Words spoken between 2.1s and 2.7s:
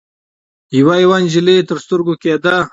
کېده.